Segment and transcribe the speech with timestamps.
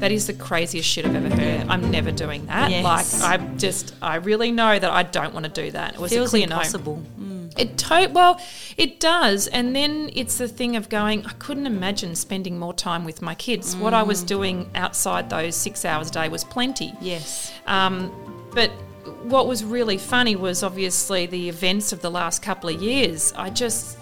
[0.00, 1.68] that is the craziest shit I've ever heard.
[1.68, 2.70] I'm never doing that.
[2.70, 2.84] Yes.
[3.20, 5.94] Like I just, I really know that I don't want to do that.
[5.94, 6.56] It was Feels a clear no.
[6.56, 7.02] impossible.
[7.56, 8.40] It to- well,
[8.76, 11.26] it does, and then it's the thing of going.
[11.26, 13.76] I couldn't imagine spending more time with my kids.
[13.76, 16.94] What I was doing outside those six hours a day was plenty.
[17.00, 17.52] Yes.
[17.66, 18.12] Um,
[18.54, 18.70] but
[19.24, 23.32] what was really funny was obviously the events of the last couple of years.
[23.36, 23.98] I just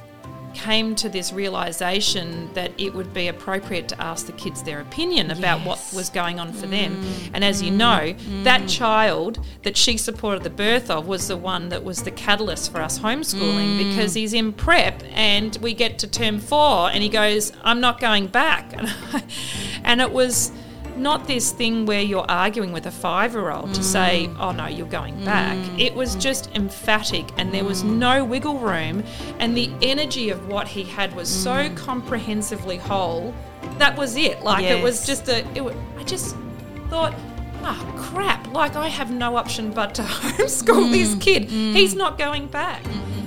[0.58, 5.30] came to this realization that it would be appropriate to ask the kids their opinion
[5.30, 6.70] about what was going on for mm.
[6.70, 7.04] them.
[7.32, 8.44] And as you know, mm.
[8.44, 12.72] that child that she supported the birth of was the one that was the catalyst
[12.72, 13.90] for us homeschooling mm.
[13.90, 18.00] because he's in prep and we get to term four and he goes, I'm not
[18.00, 18.74] going back.
[19.84, 20.50] and it was
[20.98, 24.36] not this thing where you're arguing with a five year old to say, mm.
[24.38, 25.24] oh no, you're going mm.
[25.24, 25.56] back.
[25.78, 28.28] It was just emphatic and there was no mm.
[28.28, 29.04] wiggle room.
[29.38, 33.34] And the energy of what he had was so comprehensively whole.
[33.78, 34.42] That was it.
[34.42, 35.62] Like it was just a, it
[35.96, 36.36] I just
[36.88, 37.14] thought,
[37.62, 41.44] oh crap, like I have no option but to homeschool this kid.
[41.44, 42.82] He's not going back.
[42.84, 43.17] Hello,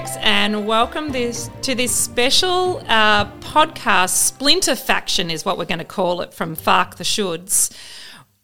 [0.00, 4.08] folks, and welcome this to this special uh, podcast.
[4.08, 7.72] Splinter Faction is what we're going to call it from Faark the Shoulds.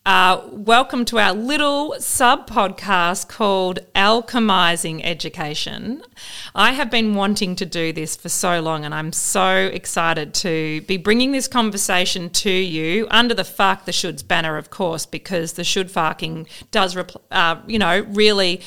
[0.06, 6.04] Uh, welcome to our little sub podcast called Alchemizing Education.
[6.54, 10.82] I have been wanting to do this for so long, and I'm so excited to
[10.82, 15.54] be bringing this conversation to you under the Faark the Shoulds banner, of course, because
[15.54, 18.60] the should farking does, repl- uh, you know, really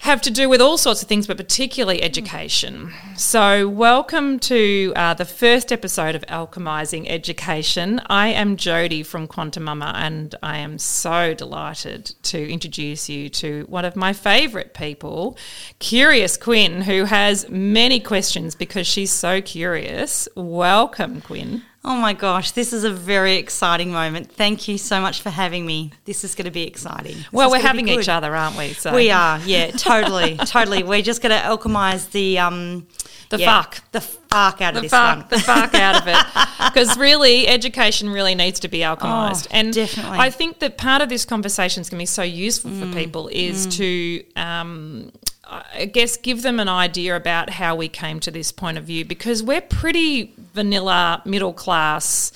[0.00, 2.90] have to do with all sorts of things, but particularly education.
[3.16, 8.00] So, welcome to uh, the first episode of Alchemizing Education.
[8.06, 13.84] I am Jodi from QuantiMama, and I am so delighted to introduce you to one
[13.84, 15.36] of my favourite people,
[15.80, 20.26] Curious Quinn, who has many questions because she's so curious.
[20.34, 21.62] Welcome, Quinn.
[21.82, 24.30] Oh my gosh, this is a very exciting moment.
[24.30, 25.92] Thank you so much for having me.
[26.04, 27.16] This is going to be exciting.
[27.16, 28.74] This Well, we're having each other, aren't we?
[28.74, 30.82] So We are, yeah, totally, totally.
[30.82, 32.86] We're just going to alchemize the um,
[33.30, 33.82] The yeah, fuck.
[33.92, 35.26] the fuck out of the this fuck, one.
[35.30, 36.46] the fuck out of it.
[36.70, 39.46] Because really, education really needs to be alchemized.
[39.50, 40.18] Oh, and definitely.
[40.18, 42.96] I think that part of this conversation is going to be so useful Mm, for
[42.96, 45.10] people is to, um,
[45.48, 49.04] I guess, give them an idea about how we came to this point of view
[49.06, 52.32] because we're pretty vanilla, middle class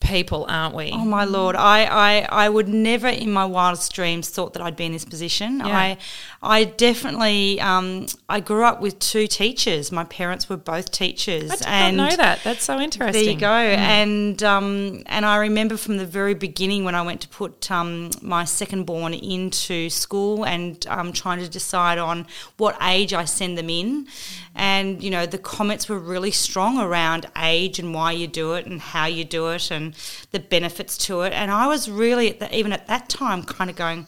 [0.00, 0.90] people, aren't we?
[0.92, 4.76] Oh my lord, I, I, I would never in my wildest dreams thought that I'd
[4.76, 5.58] be in this position.
[5.58, 5.66] Yeah.
[5.68, 5.98] I
[6.42, 9.92] I definitely um, I grew up with two teachers.
[9.92, 11.50] My parents were both teachers.
[11.50, 12.42] I did and not know that.
[12.42, 13.24] That's so interesting.
[13.24, 13.46] There you go.
[13.46, 18.10] And um, and I remember from the very beginning when I went to put um,
[18.22, 23.58] my second born into school and um, trying to decide on what age I send
[23.58, 24.06] them in.
[24.54, 28.66] And, you know, the comments were really strong around age and why you do it
[28.66, 29.89] and how you do it and
[30.30, 31.32] the benefits to it.
[31.32, 34.06] And I was really, at the, even at that time, kind of going,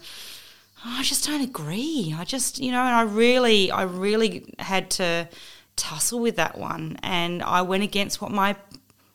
[0.85, 2.15] "Oh, I just don't agree.
[2.17, 5.29] I just, you know, and I really, I really had to
[5.77, 6.99] tussle with that one.
[7.03, 8.57] And I went against what my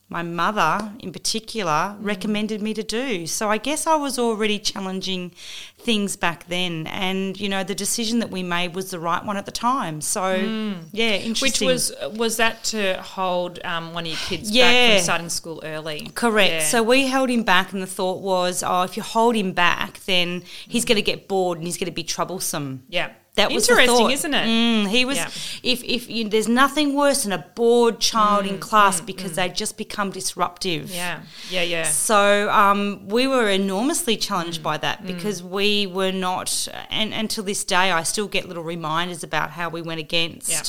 [0.09, 1.97] my mother in particular mm.
[1.99, 3.27] recommended me to do.
[3.27, 5.31] So I guess I was already challenging
[5.77, 9.37] things back then and you know the decision that we made was the right one
[9.37, 9.99] at the time.
[10.01, 10.75] So mm.
[10.91, 11.67] yeah, interesting.
[11.67, 14.95] Which was was that to hold um, one of your kids back Yeah.
[14.95, 16.11] from starting school early?
[16.15, 16.51] Correct.
[16.51, 16.63] Yeah.
[16.63, 19.99] So we held him back, and the thought was, oh, if you hold him back,
[20.05, 20.89] then he's mm.
[20.89, 22.83] going to get bored and he's going to be troublesome.
[22.89, 24.45] yeah, That was interesting, isn't it?
[24.45, 25.17] Mm, he was.
[25.17, 25.29] Yeah.
[25.63, 29.47] If if you, there's nothing worse than a bored child Mm, in class because they
[29.49, 30.91] just become disruptive.
[30.91, 31.83] Yeah, yeah, yeah.
[31.83, 34.81] So um, we were enormously challenged by Mm.
[34.81, 39.51] that because we were not, and until this day, I still get little reminders about
[39.51, 40.49] how we went against.
[40.51, 40.63] Yeah.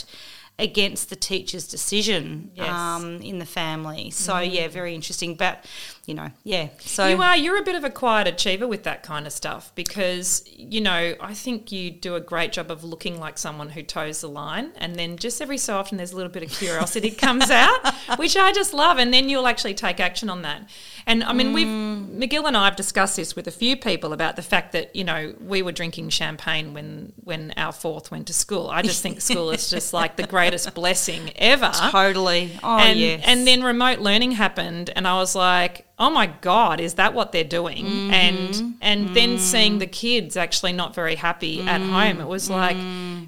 [0.60, 2.66] Against the teacher's decision Yes.
[2.66, 2.72] Mm.
[2.72, 4.10] um, in the family.
[4.10, 5.36] So, yeah, very interesting.
[5.36, 5.64] But,
[6.08, 6.68] you know, yeah.
[6.78, 7.36] So, you are.
[7.36, 11.14] You're a bit of a quiet achiever with that kind of stuff because you know
[11.20, 14.72] I think you do a great job of looking like someone who toes the line,
[14.78, 18.38] and then just every so often there's a little bit of curiosity comes out, which
[18.38, 20.70] I just love, and then you'll actually take action on that.
[21.06, 22.18] And I mean, we've mm.
[22.18, 25.04] McGill and I have discussed this with a few people about the fact that you
[25.04, 28.70] know we were drinking champagne when when our fourth went to school.
[28.70, 31.70] I just think school is just like the greatest blessing ever.
[31.90, 32.58] totally.
[32.62, 33.22] Oh, and yes.
[33.26, 37.32] and then remote learning happened and i was like oh my god is that what
[37.32, 38.10] they're doing Mm-hmm.
[38.12, 41.90] and and then seeing the kids actually not very happy at Mm.
[41.90, 42.76] home it was like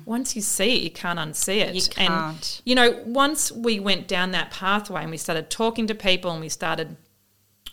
[0.04, 2.62] once you see it you can't unsee it You and can't.
[2.64, 6.40] you know once we went down that pathway and we started talking to people and
[6.40, 6.96] we started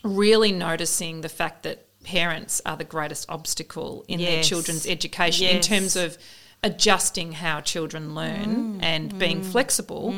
[0.04, 5.60] really noticing the fact that parents are the greatest obstacle in their children's education in
[5.60, 6.16] terms of
[6.62, 10.14] adjusting how children learn and being flexible,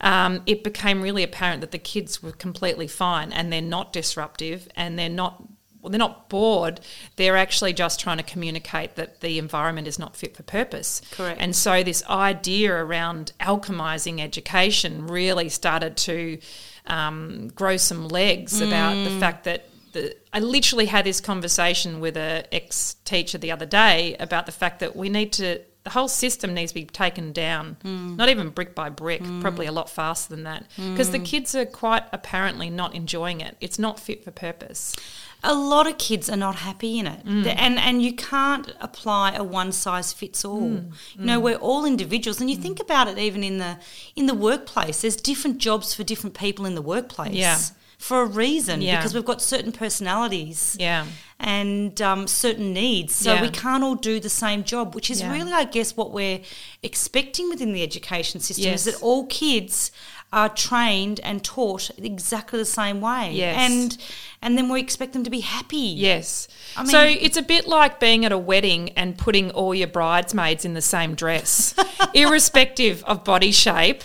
[0.00, 4.68] um, it became really apparent that the kids were completely fine and they're not disruptive
[4.76, 5.42] and they're not.
[5.80, 6.80] Well, they're not bored.
[7.14, 11.00] They're actually just trying to communicate that the environment is not fit for purpose.
[11.12, 11.40] Correct.
[11.40, 16.40] And so this idea around alchemizing education really started to
[16.86, 22.16] um, grow some legs about the fact that the, I literally had this conversation with
[22.16, 26.08] a ex teacher the other day about the fact that we need to the whole
[26.08, 28.14] system needs to be taken down, hmm.
[28.14, 29.40] not even brick by brick, hmm.
[29.40, 31.24] probably a lot faster than that, because the hmm.
[31.24, 33.56] kids are quite apparently not enjoying it.
[33.58, 34.94] It's not fit for purpose.
[35.42, 37.46] a lot of kids are not happy in it Mm.
[37.56, 40.92] And and you can't apply a one size fits all Mm.
[41.16, 43.78] you know we're all individuals and you think about it even in the
[44.16, 47.58] in the workplace there's different jobs for different people in the workplace Yeah.
[47.98, 48.96] For a reason Yeah.
[48.96, 51.04] because we've got certain personalities Yeah.
[51.40, 53.14] and um, certain needs.
[53.14, 53.42] So Yeah.
[53.42, 56.40] we can't all do the same job, which is really, I guess, what we're
[56.82, 58.86] expecting within the education system Yes.
[58.86, 59.90] is that all kids
[60.32, 63.32] are trained and taught exactly the same way.
[63.34, 63.56] Yes.
[63.70, 63.96] And
[64.40, 65.76] and then we expect them to be happy.
[65.78, 66.46] Yes.
[66.76, 70.64] I so it's a bit like being at a wedding and putting all your bridesmaids
[70.64, 71.74] in the same dress,
[72.14, 74.02] irrespective of body shape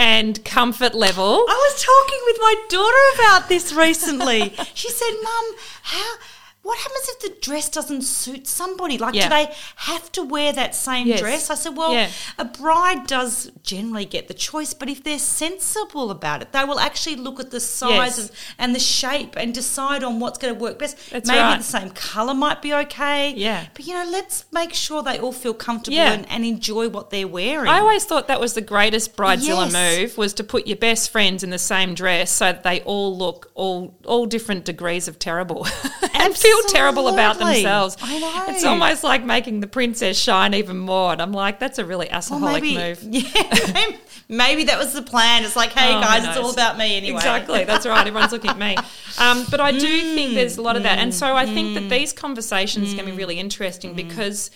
[0.00, 1.44] and comfort level.
[1.46, 4.54] I was talking with my daughter about this recently.
[4.72, 6.14] she said, "Mum, how
[6.62, 8.98] what happens if the dress doesn't suit somebody?
[8.98, 9.28] Like, Yeah.
[9.28, 11.20] do they have to wear that same Yes.
[11.20, 11.50] dress?
[11.50, 12.08] I said, Well, Yeah.
[12.38, 16.78] a bride does generally get the choice, but if they're sensible about it, they will
[16.78, 18.30] actually look at the size Yes.
[18.58, 20.96] and the shape and decide on what's going to work best.
[21.10, 21.56] That's Maybe right.
[21.58, 23.32] the same colour might be okay.
[23.36, 23.66] Yeah.
[23.74, 26.12] But, you know, let's make sure they all feel comfortable Yeah.
[26.12, 27.68] and, and enjoy what they're wearing.
[27.70, 29.98] I always thought that was the greatest bridezilla Yes.
[29.98, 33.16] move was to put your best friends in the same dress so that they all
[33.16, 35.66] look all all different degrees of terrible
[36.14, 37.96] and feel terrible about themselves.
[38.00, 38.44] I know.
[38.48, 41.12] It's almost like making the princess shine even more.
[41.12, 43.02] And I'm like, that's a really alcoholic move.
[43.10, 43.96] Yeah,
[44.28, 45.44] maybe that was the plan.
[45.44, 47.16] It's like, hey Oh, guys, it's all about me anyway.
[47.16, 48.06] Exactly, that's right.
[48.06, 48.76] Everyone's looking at me.
[49.18, 49.78] Um, but I do
[50.14, 50.34] think hmm.
[50.36, 50.98] there's a lot of that.
[50.98, 51.88] And so I think that hmm.
[51.88, 53.16] these conversations can be hmm.
[53.16, 54.50] really interesting because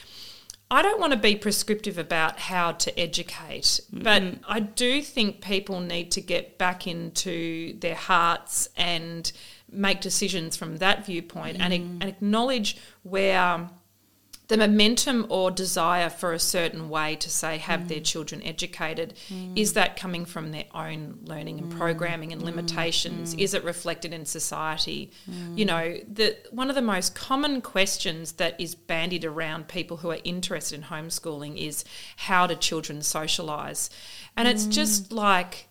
[0.75, 5.79] I don't want to be prescriptive about how to educate, but I do think people
[5.79, 9.31] need to get back into their hearts and
[9.71, 12.01] make decisions from that viewpoint and, mm.
[12.01, 13.71] and acknowledge where
[14.49, 18.05] the momentum or desire for a certain way to say have their mm.
[18.05, 19.59] children educated mm.
[19.59, 21.79] is that coming from their own learning and mm.
[21.79, 23.35] programming and limitations?
[23.35, 25.11] Is it reflected in society?
[25.55, 30.11] You know the one of the most common questions that is bandied around people who
[30.11, 31.85] are interested in homeschooling is
[32.17, 33.89] how do children socialize
[34.37, 35.69] and it's just like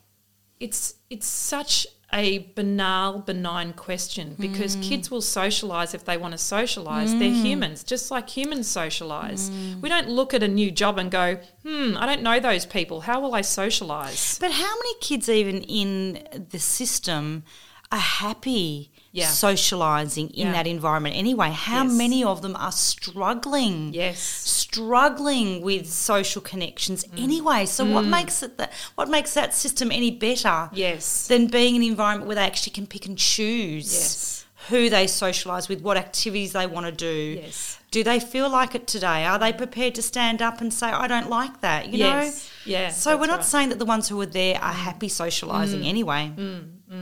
[0.60, 4.84] it's it's such a banal, benign question because mm.
[4.84, 7.12] kids will socialize if they want to socialize.
[7.12, 7.42] They're mm.
[7.42, 9.50] humans, just like humans socialize.
[9.50, 9.82] Mm.
[9.82, 13.02] We don't look at a new job and go, hmm, I don't know those people.
[13.02, 14.38] How will I socialize?
[14.40, 17.44] But how many kids, even in the system,
[17.92, 19.28] are happy Yeah.
[19.28, 20.54] socializing in Yeah.
[20.54, 21.52] that environment anyway?
[21.52, 21.94] How Yes.
[21.94, 23.94] many of them are struggling?
[23.94, 24.63] Yes.
[24.74, 27.24] Struggling with social connections Mm.
[27.24, 27.66] anyway.
[27.66, 31.28] So what makes it that what makes that system any better Yes.
[31.28, 34.46] than being in an environment where they actually can pick and choose Yes.
[34.70, 37.40] who they socialise with, what activities they want to do.
[37.44, 37.78] Yes.
[37.92, 39.26] Do they feel like it today?
[39.26, 41.90] Are they prepared to stand up and say, I don't like that?
[41.90, 42.50] You Yes.
[42.66, 42.72] know?
[42.72, 43.46] Yeah, So we're not right.
[43.46, 45.88] saying that the ones who are there are happy socialising Mm.
[45.88, 46.32] anyway.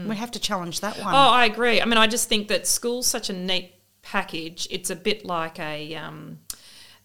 [0.08, 1.14] We have to challenge that one.
[1.14, 1.80] Oh, I agree.
[1.80, 4.66] I mean, I just think that school's such a neat package.
[4.70, 6.38] It's a bit like a um,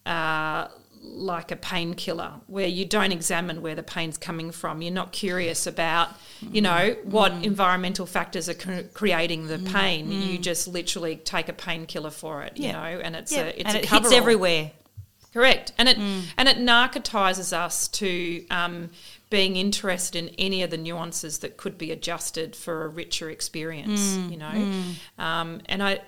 [0.08, 0.68] uh,
[1.02, 4.82] like a painkiller where you don't examine where the pain's coming from.
[4.82, 6.08] You're not curious about,
[6.40, 10.10] you know, what environmental factors are cre- creating the pain.
[10.10, 13.42] You just literally take a painkiller for it, you know, and it's yeah.
[13.42, 14.72] a it's and a it hits everywhere.
[15.32, 18.90] Correct, and it and it narcotizes us to um,
[19.30, 24.16] being interested in any of the nuances that could be adjusted for a richer experience.
[24.30, 24.72] You know,
[25.18, 26.00] um, and I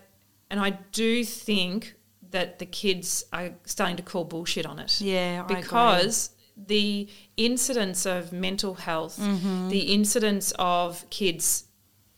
[0.50, 1.94] and I do think
[2.30, 5.00] that the kids are starting to call bullshit on it.
[5.00, 9.68] Yeah, because the incidence of mental health, Mm-hmm.
[9.68, 11.64] the incidence of kids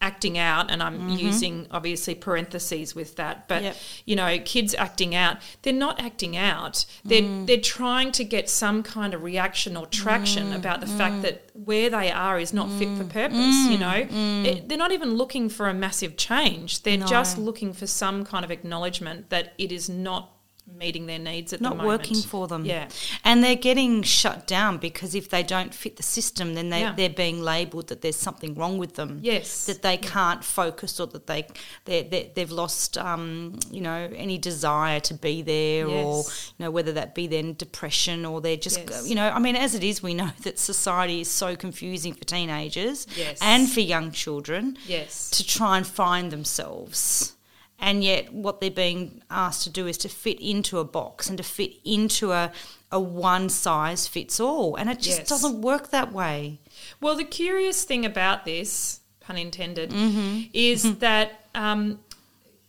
[0.02, 3.76] acting out, and I'm using obviously parentheses with that, but Yep.
[4.04, 6.84] you know, kids acting out, they're not acting out.
[7.04, 7.46] They're Mm.
[7.46, 10.56] they're trying to get some kind of reaction or traction Mm.
[10.56, 13.38] about the fact that where they are is not fit for purpose.
[13.38, 13.70] Mm.
[13.70, 14.06] You know,
[14.50, 16.82] It- they're not even looking for a massive change.
[16.82, 17.06] They're No.
[17.06, 20.30] just looking for some kind of acknowledgement that it is not
[20.76, 21.88] meeting their needs at not the moment.
[22.00, 22.64] working for them.
[22.64, 22.88] Yeah.
[23.24, 26.94] And they're getting shut down because if they don't fit the system, then they, Yeah.
[26.94, 29.20] they're being labelled that there's something wrong with them.
[29.22, 29.66] Yes.
[29.66, 31.46] That they can't focus or that they,
[31.84, 36.24] they, they, they've lost, um, you know, any desire to be there or,
[36.58, 39.08] you know, whether that be then depression or they're just, Yes.
[39.08, 42.24] you know, I mean, as it is, we know that society is so confusing for
[42.24, 43.38] teenagers Yes.
[43.42, 45.30] and for young children Yes.
[45.30, 47.34] to try and find themselves.
[47.82, 51.36] And yet, what they're being asked to do is to fit into a box and
[51.36, 52.52] to fit into a,
[52.92, 54.76] a one size fits all.
[54.76, 55.28] And it just Yes.
[55.28, 56.60] doesn't work that way.
[57.00, 60.42] Well, the curious thing about this, pun intended, Mm-hmm.
[60.52, 61.98] is that um,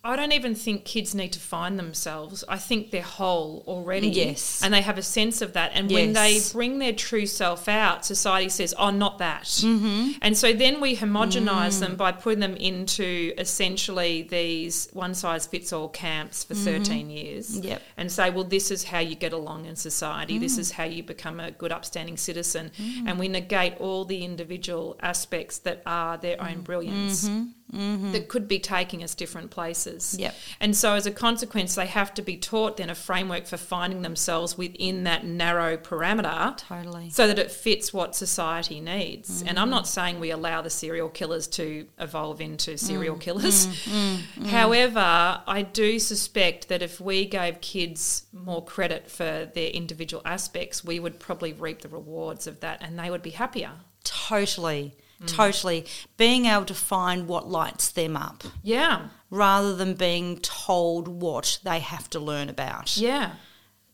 [0.06, 2.44] I don't even think kids need to find themselves.
[2.50, 4.10] I think they're whole already.
[4.10, 4.62] Yes.
[4.62, 5.72] And they have a sense of that.
[5.74, 9.44] And when they bring their true self out, society says, oh, not that.
[9.44, 10.18] Mm-hmm.
[10.22, 11.80] And so then we homogenize Mm.
[11.80, 17.58] them by putting them into essentially these one size fits all camps for 13 years
[17.60, 17.82] Yep.
[17.96, 20.38] and say, well, this is how you get along in society.
[20.38, 22.72] This is how you become a good, upstanding citizen.
[23.08, 27.30] And we negate all the individual aspects that are their own brilliance
[27.74, 28.12] Mm-hmm.
[28.12, 30.16] that could be taking us different places.
[30.20, 30.36] Yep.
[30.60, 34.04] And so, as a consequence, they have to be taught then a framework for finding
[34.04, 37.10] themselves within that narrow parameter Totally.
[37.10, 39.42] so that it fits what society needs.
[39.42, 39.72] And I'm mm-hmm.
[39.72, 42.80] not saying we allow the serial killers to evolve into mm.
[42.80, 43.66] serial killers.
[43.66, 44.20] Mm.
[44.38, 44.48] Mm.
[44.48, 50.84] However, I do suspect that if we gave kids more credit for their individual aspects,
[50.84, 53.72] we would probably reap the rewards of that and they would be happier.
[54.04, 54.96] Totally.
[55.24, 55.28] Mm.
[55.36, 55.86] Totally.
[56.18, 59.08] Being able to find what lights them up Yeah.
[59.30, 62.98] rather than being told what they have to learn about.
[62.98, 63.32] Yeah.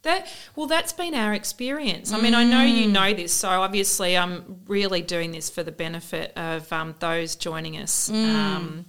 [0.03, 2.13] That well, that's been our experience.
[2.13, 5.73] I mean, I know you know this, so obviously I'm really doing this for the
[5.73, 8.85] benefit of um, those joining us, um,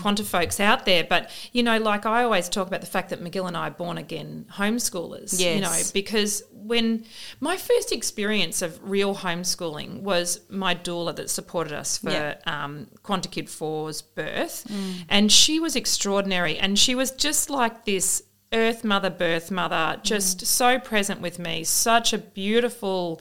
[0.00, 1.02] quanta folks out there.
[1.02, 3.70] But you know, like I always talk about the fact that McGill and I are
[3.72, 5.34] born again homeschoolers.
[5.40, 5.56] Yes.
[5.56, 7.04] You know, because when
[7.40, 12.34] my first experience of real homeschooling was my doula that supported us for Yeah.
[12.46, 14.66] um, Quanta Kid 4's birth,
[15.08, 20.46] and she was extraordinary, and she was just like this earth mother, birth mother, just
[20.46, 23.20] so present with me, such a beautiful.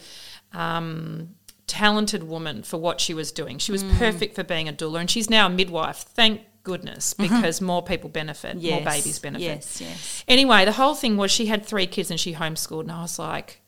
[0.53, 1.35] Um,
[1.67, 3.57] talented woman for what she was doing.
[3.57, 5.97] She was perfect for being a doula, and she's now a midwife.
[6.13, 9.45] Thank goodness, because more people benefit, more babies benefit.
[9.45, 10.25] Yes, yes.
[10.27, 13.17] Anyway, the whole thing was she had three kids and she homeschooled, and I was
[13.17, 13.61] like,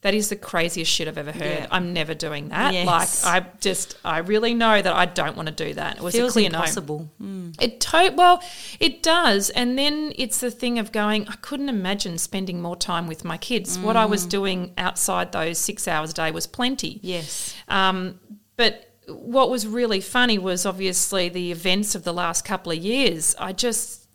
[0.00, 1.42] that is the craziest shit I've ever heard.
[1.42, 1.66] Yeah.
[1.72, 2.72] I'm never doing that.
[2.72, 2.86] Yes.
[2.86, 5.96] Like, I just, I really know that I don't want to do that.
[5.96, 6.58] It was Feels a clear no.
[6.58, 7.10] impossible.
[7.20, 7.60] Mm.
[7.60, 8.40] It to- well,
[8.78, 11.26] it does, and then it's the thing of going.
[11.28, 13.78] I couldn't imagine spending more time with my kids.
[13.78, 17.00] What I was doing outside those six hours a day was plenty.
[17.02, 17.54] Yes.
[17.68, 18.20] Um,
[18.56, 23.34] but what was really funny was obviously the events of the last couple of years.
[23.38, 24.08] I just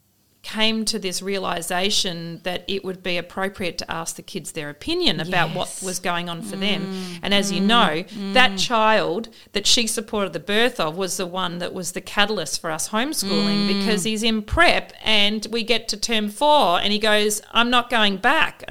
[0.43, 5.21] came to this realization that it would be appropriate to ask the kids their opinion
[5.21, 6.85] about what was going on for them.
[6.85, 7.19] Mm.
[7.23, 8.09] And as you know, mm.
[8.09, 8.33] Mm.
[8.33, 12.59] that child that she supported the birth of was the one that was the catalyst
[12.59, 16.99] for us homeschooling because he's in prep and we get to term four and he
[16.99, 18.69] goes, I'm not going back.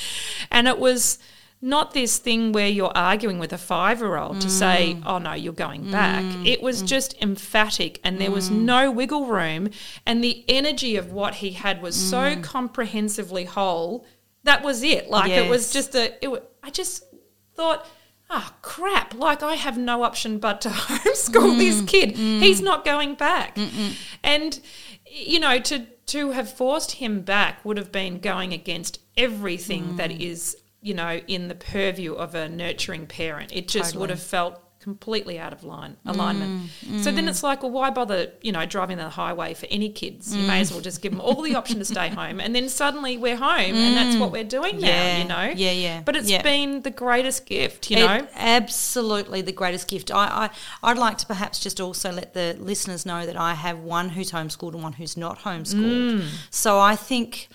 [0.50, 1.18] and it was
[1.62, 5.02] not this thing where you're arguing with a five year old to say, mm.
[5.04, 6.24] oh no, you're going back.
[6.24, 6.46] Mm.
[6.46, 6.86] It was mm.
[6.86, 9.68] just emphatic and there was no wiggle room.
[10.06, 14.06] And the energy of what he had was so comprehensively whole.
[14.44, 15.10] That was it.
[15.10, 17.04] Like it was just a, it, I just
[17.54, 17.86] thought,
[18.30, 22.16] oh crap, like I have no option but to homeschool this kid.
[22.16, 23.58] He's not going back.
[24.24, 24.58] And,
[25.04, 30.10] you know, to, to have forced him back would have been going against everything that
[30.10, 33.52] is, you know, in the purview of a nurturing parent.
[33.52, 36.70] It just would have felt completely out of line alignment.
[36.80, 37.28] Mm, so then mm.
[37.28, 40.34] it's like, well, why bother, you know, driving the highway for any kids?
[40.34, 40.62] You may mm.
[40.62, 43.36] as well just give them all the option to stay home, and then suddenly we're
[43.36, 45.18] home, and that's what we're doing now.
[45.18, 46.02] You know, Yeah, yeah.
[46.02, 46.40] But it's Yeah.
[46.42, 48.26] been the greatest gift, you It- know.
[48.34, 50.10] absolutely the greatest gift.
[50.10, 50.50] I,
[50.82, 54.10] I, I'd like to perhaps just also let the listeners know that I have one
[54.10, 56.22] who's homeschooled and one who's not homeschooled.
[56.22, 56.28] Mm.
[56.50, 57.48] So I think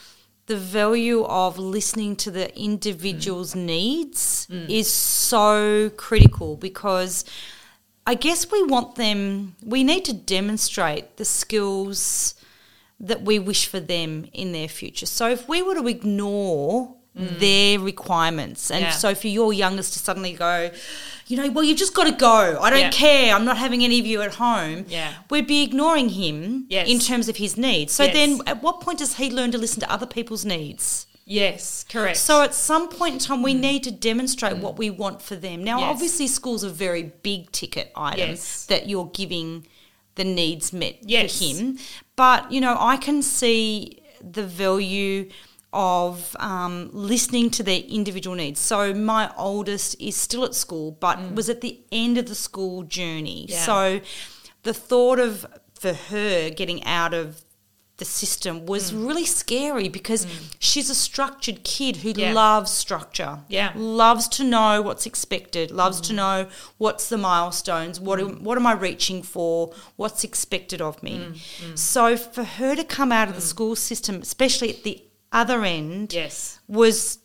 [0.47, 3.65] the value of listening to the individual's Mm.
[3.65, 7.25] needs is so critical because
[8.07, 12.35] I guess we want them, we need to demonstrate the skills
[12.99, 15.07] that we wish for them in their future.
[15.07, 18.69] So if we were to ignore their requirements.
[18.69, 18.91] And Yeah.
[18.91, 20.69] so for your youngest to suddenly go,
[21.27, 22.59] you know, well, you've just got to go.
[22.61, 22.89] I don't Yeah.
[22.91, 23.33] care.
[23.33, 24.85] I'm not having any of you at home.
[24.89, 25.13] Yeah.
[25.29, 26.87] We'd be ignoring him Yes.
[26.89, 27.93] in terms of his needs.
[27.93, 28.13] So Yes.
[28.13, 31.05] then at what point does he learn to listen to other people's needs?
[31.27, 32.17] Yes, correct.
[32.17, 35.63] So at some point in time, we need to demonstrate what we want for them.
[35.63, 35.81] Now, Mm.
[35.81, 35.89] Yes.
[35.89, 38.65] obviously, schools are very big ticket items Yes.
[38.67, 39.65] that you're giving
[40.15, 41.39] the needs met Yes.
[41.39, 41.79] for him.
[42.15, 45.29] But, you know, I can see the value
[45.75, 48.59] of um, listening to their individual needs.
[48.59, 52.83] So my oldest is still at school, but was at the end of the school
[52.83, 53.45] journey.
[53.47, 53.51] Mm.
[53.51, 53.65] Yeah.
[53.65, 54.01] So
[54.63, 55.45] the thought of
[55.79, 57.41] for her getting out of
[57.97, 59.07] the system was Mm.
[59.07, 60.27] really scary because
[60.59, 62.33] she's a structured kid who Yeah.
[62.33, 63.39] loves structure.
[63.47, 63.71] Yeah.
[63.73, 66.07] Loves to know what's expected, loves Mm.
[66.07, 71.01] to know what's the milestones, what am, what am I reaching for, what's expected of
[71.03, 71.13] me.
[71.19, 75.01] Mm, So for her to come out of the school system, especially at the
[75.31, 76.59] other end, yes.
[76.67, 77.19] was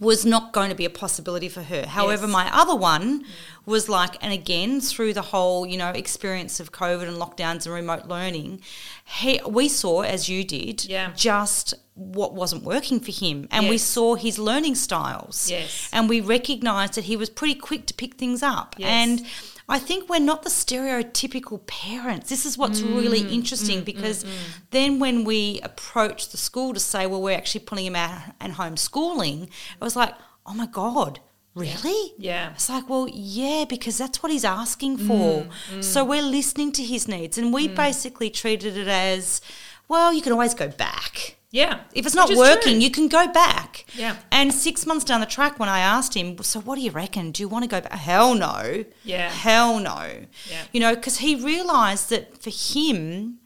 [0.00, 1.86] was not going to be a possibility for her.
[1.86, 2.32] However, Yes.
[2.32, 3.24] my other one
[3.64, 7.74] was like, and again through the whole you know experience of COVID and lockdowns and
[7.74, 8.60] remote learning,
[9.04, 11.12] he, we saw as you did, Yeah.
[11.14, 15.88] just what wasn't working for him, and we saw his learning styles, Yes.
[15.92, 18.88] and we recognised that he was pretty quick to pick things up, Yes.
[18.88, 19.26] and.
[19.68, 22.28] I think we're not the stereotypical parents.
[22.30, 24.30] This is what's really Mm, interesting mm, mm, because mm,
[24.70, 28.54] then when we approach the school to say, well, we're actually pulling him out and
[28.54, 30.14] homeschooling, it was like,
[30.46, 31.18] oh my God,
[31.54, 32.12] really?
[32.18, 32.50] Yeah.
[32.52, 35.46] It's like, well, yeah, because that's what he's asking for.
[35.74, 37.36] Mm, So we're listening to his needs.
[37.38, 39.40] And we basically treated it as,
[39.88, 41.35] well, you can always go back.
[41.56, 41.80] Yeah.
[41.94, 42.82] If it's not working, true.
[42.82, 43.86] you can go back.
[43.94, 44.16] Yeah.
[44.30, 47.32] And six months down the track, when I asked him, so what do you reckon?
[47.32, 47.92] Do you want to go back?
[47.92, 48.84] Hell no.
[49.04, 49.30] Yeah.
[49.30, 50.02] Hell no.
[50.50, 50.62] Yeah.
[50.72, 53.38] You know, because he realised that for him,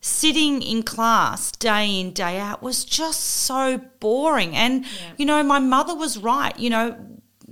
[0.00, 4.56] sitting in class day in, day out was just so boring.
[4.56, 4.90] And, Yeah.
[5.18, 6.58] you know, my mother was right.
[6.58, 6.96] You know,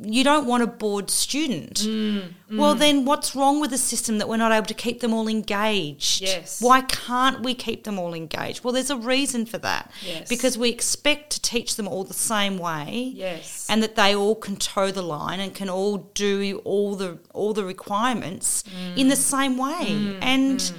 [0.00, 1.74] you don't want a bored student.
[1.80, 5.12] Mm, Well, then what's wrong with the system that we're not able to keep them
[5.12, 6.20] all engaged?
[6.22, 6.60] Yes.
[6.62, 8.62] Why can't we keep them all engaged?
[8.64, 9.90] Well, there's a reason for that.
[10.06, 10.28] Yes.
[10.28, 13.12] Because we expect to teach them all the same way.
[13.14, 13.66] Yes.
[13.68, 17.52] And that they all can toe the line and can all do all the all
[17.52, 18.64] the requirements
[18.96, 19.18] in the Mm.
[19.18, 20.18] same way.
[20.22, 20.72] and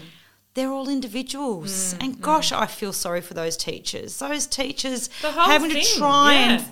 [0.55, 1.93] they're all individuals.
[1.93, 2.03] Mm.
[2.03, 4.17] and gosh, I feel sorry for those teachers.
[4.19, 6.67] Those teachers having thing, to try and yeah.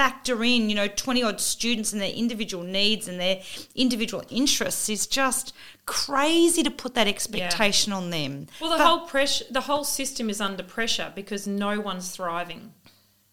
[0.00, 3.42] Factor in, you know, 20 odd students and their individual needs and their
[3.74, 5.52] individual interests is just
[5.84, 8.46] crazy to put that expectation on them.
[8.62, 12.72] Well, the But- whole pressure, the whole system is under pressure because no one's thriving.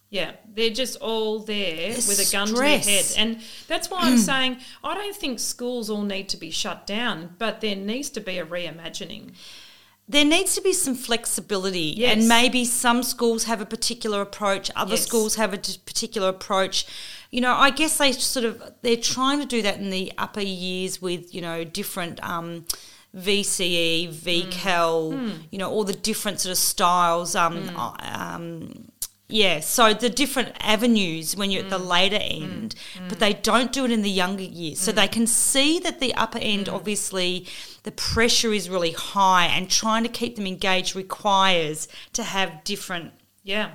[0.09, 3.99] Yeah, they're just all there The with a gun to their head, and that's why
[4.01, 4.25] I'm mm.
[4.25, 8.19] saying I don't think schools all need to be shut down, but there needs to
[8.19, 9.31] be a reimagining.
[10.09, 12.17] There needs to be some flexibility Yes.
[12.17, 15.05] and maybe some schools have a particular approach other Yes.
[15.05, 16.85] schools have a particular approach
[17.31, 20.41] you know i guess they sort of they're trying to do that in the upper
[20.41, 22.65] years with you know different um,
[23.15, 27.35] VCE, VCAL, you know, all the different sort of styles.
[27.35, 28.86] Um, um,
[29.29, 31.87] yeah, so the different avenues when you're at the mm.
[31.87, 33.09] later end, mm.
[33.09, 33.19] but mm.
[33.19, 34.79] they don't do it in the younger years.
[34.79, 37.45] So they can see that the upper end, obviously,
[37.83, 43.11] the pressure is really high, and trying to keep them engaged requires to have different
[43.43, 43.71] Yeah,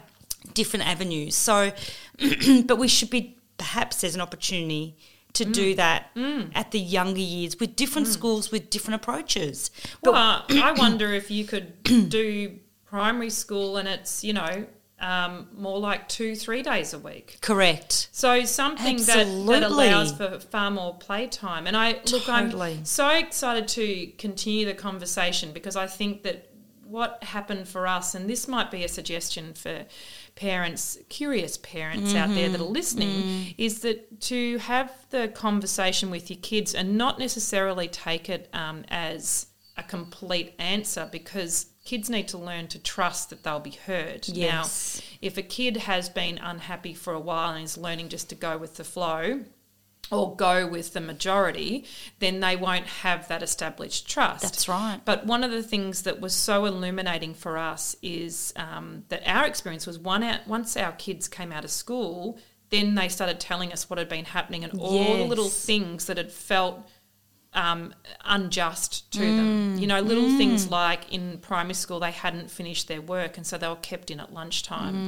[0.55, 1.37] different avenues.
[1.37, 1.73] So,
[2.65, 4.97] but we should be perhaps there's an opportunity
[5.35, 6.11] to do that
[6.55, 9.71] at the younger years with different schools with different approaches.
[10.03, 14.67] But well, I wonder if you could do primary school and it's you know
[15.03, 17.39] um, more like two, three days a week.
[17.43, 18.09] correct.
[18.13, 21.67] So something that, that allows for far more playtime.
[21.67, 22.79] And I look, Totally.
[22.79, 26.49] I'm so excited to continue the conversation because I think that
[26.85, 29.87] what happened for us, and this might be a suggestion for
[30.37, 32.63] parents, curious parents out there that Mm-hmm.
[32.63, 38.29] are listening, is that to have the conversation with your kids and not necessarily take
[38.29, 39.47] it um, as
[39.79, 44.29] a complete answer because kids need to learn to trust that they'll be heard.
[44.29, 45.01] Yes.
[45.01, 48.35] Now, if a kid has been unhappy for a while and is learning just to
[48.35, 49.41] go with the flow
[50.11, 51.85] or go with the majority,
[52.19, 54.43] then they won't have that established trust.
[54.43, 55.01] That's right.
[55.05, 59.47] But one of the things that was so illuminating for us is um, that our
[59.47, 63.73] experience was one out, once our kids came out of school, then they started telling
[63.73, 66.87] us what had been happening and all the little things that had felt
[67.55, 69.81] um, unjust to Mm, them.
[69.81, 73.59] You know, little things like in primary school they hadn't finished their work and so
[73.59, 75.05] they were kept in at lunchtime,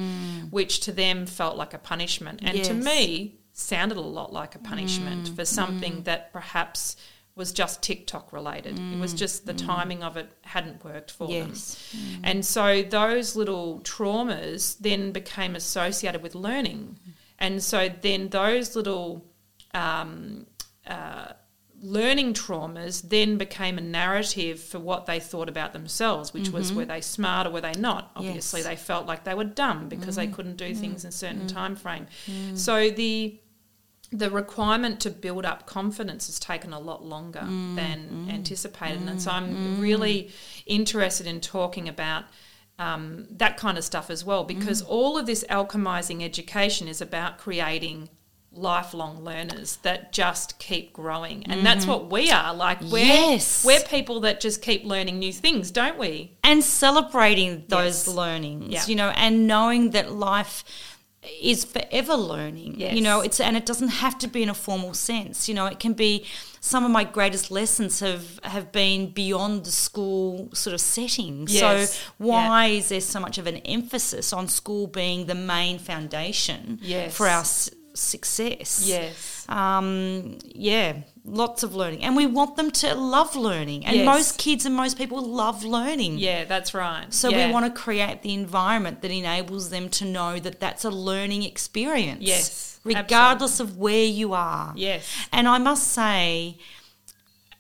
[0.50, 2.40] which to them felt like a punishment.
[2.42, 2.85] And to Mm.
[2.85, 2.85] Yes.
[2.85, 6.96] Mm, me, sounded a lot like a punishment for something that perhaps
[7.37, 8.78] was just TikTok related.
[8.92, 11.48] It was just the timing of it hadn't worked for them.
[11.48, 11.94] Yes.
[12.22, 16.98] And so those little traumas then became associated with learning.
[17.38, 19.24] And so then those little
[19.72, 20.46] um,
[20.87, 21.33] uh,
[21.85, 26.79] learning traumas then became a narrative for what they thought about themselves, which was mm-hmm.
[26.79, 28.11] were they smart or were they not?
[28.16, 28.68] Obviously, Yes.
[28.68, 30.35] they felt like they were dumb because they mm-hmm.
[30.35, 30.81] couldn't do mm-hmm.
[30.81, 32.07] things in a certain time frame.
[32.55, 33.38] So the
[34.11, 37.44] the requirement to build up confidence has taken a lot longer
[37.75, 39.03] than anticipated.
[39.09, 40.31] And so I'm really
[40.66, 42.25] interested in talking about
[42.79, 47.38] um, that kind of stuff as well, because all of this alchemizing education is about
[47.38, 48.09] creating
[48.57, 51.45] lifelong learners that just keep growing.
[51.47, 51.90] And that's mm-hmm.
[51.93, 52.55] what we are.
[52.55, 53.64] Like we're Yes.
[53.64, 56.33] we're people that just keep learning new things, don't we?
[56.45, 58.09] and celebrating those Yes.
[58.09, 58.87] learnings Yeah.
[58.87, 60.62] you know and knowing that life
[61.40, 62.95] is forever learning Yes.
[62.95, 65.64] you know it's and it doesn't have to be in a formal sense you know
[65.67, 66.27] it can be
[66.61, 71.95] some of my greatest lessons have have been beyond the school sort of setting Yes.
[71.95, 76.79] so why is there so much of an emphasis on school being the main foundation
[76.83, 77.14] Yes.
[77.17, 77.45] for our
[77.94, 79.44] success Yes.
[79.48, 83.87] um, yeah, lots of learning, and we want them to love learning.
[83.87, 84.07] And Yes.
[84.07, 86.18] most kids and most people love learning.
[86.18, 87.12] Yeah, that's right.
[87.14, 87.46] So Yeah.
[87.46, 91.42] we want to create the environment that enables them to know that that's a learning
[91.44, 92.22] experience.
[92.22, 94.72] Yes, regardless of where you are.
[94.76, 95.04] Yes.
[95.33, 96.59] And I must say,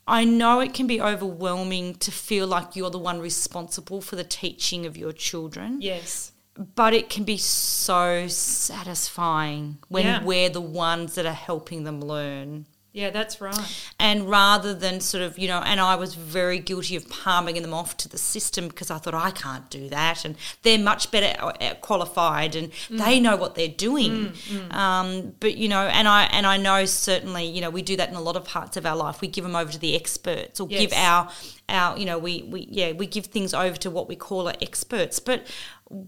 [0.06, 4.24] I know it can be overwhelming to feel like you're the one responsible for the
[4.24, 6.32] teaching of your children Yes.
[6.56, 10.22] But it can be so satisfying when Yeah.
[10.22, 12.66] we're the ones that are helping them learn.
[12.92, 13.58] Yeah, that's right.
[13.98, 17.74] And rather than sort of, you know, and I was very guilty of palming them
[17.74, 21.34] off to the system because I thought I can't do that, and they're much better
[21.42, 24.32] uh, qualified and they know what they're doing.
[24.70, 28.10] Um, but you know, and I and I know certainly, you know, we do that
[28.10, 29.20] in a lot of parts of our life.
[29.20, 31.28] We give them over to the experts, or give our
[31.68, 34.54] our, you know, we we yeah, we give things over to what we call our
[34.62, 35.44] experts, but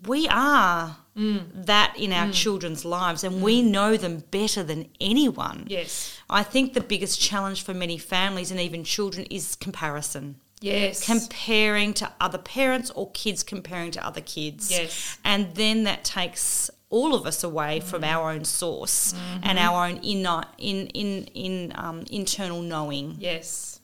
[0.07, 1.45] we are mm.
[1.67, 2.33] that in our mm.
[2.35, 3.41] children's lives, and mm.
[3.41, 5.65] we know them better than anyone.
[5.69, 6.19] Yes.
[6.29, 10.37] I think the biggest challenge for many families and even children is comparison.
[10.61, 11.05] Yes.
[11.05, 14.71] Comparing to other parents or kids comparing to other kids.
[14.71, 15.19] Yes.
[15.25, 19.69] And then that takes all of us away from our own source and mm-hmm.
[19.69, 23.17] our own inner, in, in, in, um, internal knowing.
[23.19, 23.76] yes.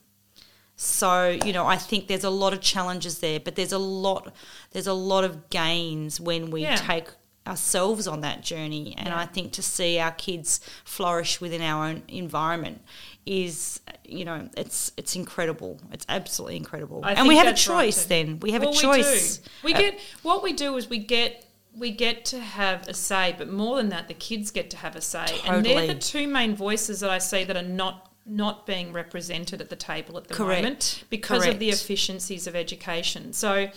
[0.83, 4.33] So, you know, I think there's a lot of challenges there, but there's a lot
[4.71, 6.75] there's a lot of gains when we Yeah.
[6.75, 7.07] take
[7.47, 8.93] ourselves on that journey.
[8.97, 9.19] And Yeah.
[9.19, 12.81] I think to see our kids flourish within our own environment
[13.25, 15.79] is you know, it's it's incredible.
[15.91, 16.99] It's absolutely incredible.
[17.03, 18.39] I and we have a that's right choice then.
[18.41, 19.41] We have Well, a choice.
[19.63, 22.93] We, we Uh, get what we do is we get we get to have a
[22.93, 25.95] say, but more than that, the kids get to have a say, and they're the
[25.95, 30.17] two main voices that I see that are not not being represented at the table
[30.17, 30.61] at the Correct.
[30.61, 33.33] moment because of the efficiencies of education.
[33.33, 33.69] So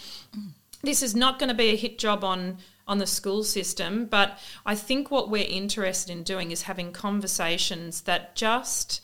[0.82, 4.38] this is not going to be a hit job on on the school system, but
[4.64, 9.00] I think what we're interested in doing is having conversations that just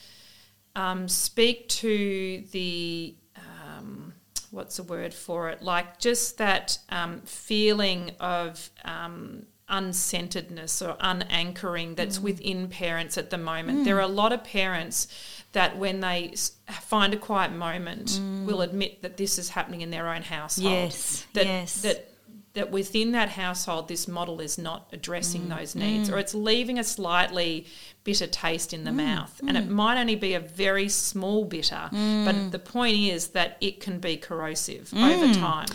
[0.76, 4.14] um, speak to the um,
[4.52, 5.62] what's the word for it?
[5.62, 12.22] Like just that um, feeling of um, uncenteredness or unanchoring that's Mm.
[12.22, 13.84] within parents at the moment.
[13.84, 15.08] There are a lot of parents
[15.52, 16.34] that when they
[16.80, 20.72] find a quiet moment will admit that this is happening in their own household.
[20.72, 20.82] Mm.
[20.84, 21.80] Yes, That, yes.
[21.82, 22.08] That
[22.54, 24.92] that within that household this model is not Mm.
[24.92, 27.64] addressing those needs or it's leaving a slightly
[28.04, 28.74] bitter taste Mm.
[28.74, 32.26] in the mouth and it might only be a very small bitter Mm.
[32.26, 35.02] but the point is that it can be corrosive Mm.
[35.14, 35.68] over time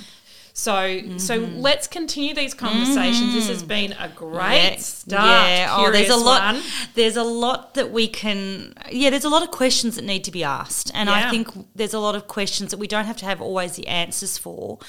[0.66, 0.74] so
[1.18, 1.60] so Mm-hmm.
[1.68, 6.16] let's continue these conversations this has been a great Yeah, start Yeah, oh, there's a
[6.30, 6.42] lot.
[6.56, 6.64] one.
[6.96, 8.74] There's a lot that we can.
[8.92, 11.28] Yeah, there's a lot of questions that need to be asked, and Yeah.
[11.28, 13.88] I think there's a lot of questions that we don't have to have always the
[13.88, 14.80] answers for,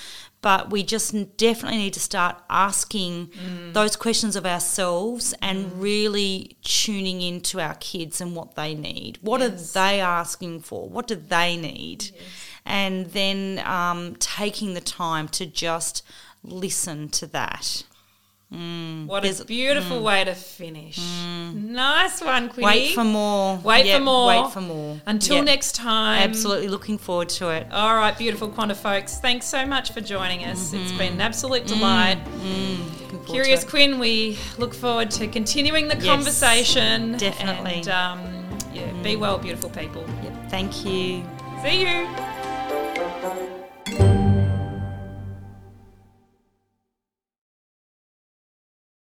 [0.40, 3.74] but we just definitely need to start asking Mm.
[3.74, 9.18] those questions of ourselves and really tuning into our kids and what they need.
[9.20, 9.50] What Yes.
[9.50, 10.88] are they asking for?
[10.88, 12.10] What do they need?
[12.70, 16.04] And then um, taking the time to just
[16.44, 17.82] listen to that.
[18.50, 20.98] what There's- a beautiful way to finish
[21.54, 22.66] nice one Quinny.
[22.66, 22.72] Mm.
[22.74, 23.56] Wait for more.
[23.58, 24.26] Wait Yep, for more.
[24.44, 25.00] Wait for more.
[25.06, 25.44] until Yep.
[25.44, 27.66] next time Absolutely looking forward to it.
[27.72, 29.16] All right, beautiful Quanta folks.
[29.18, 30.72] Thanks so much for joining us.
[30.72, 32.18] It's been an absolute delight.
[32.28, 33.64] Forward Curious.
[33.64, 37.16] Quinn, we look forward to continuing the Yes, conversation.
[37.18, 37.76] definitely.
[37.80, 38.20] And um,
[38.72, 40.04] yeah, be well, beautiful people.
[40.24, 40.50] Yep.
[40.50, 41.22] Thank you.
[41.62, 42.37] See you.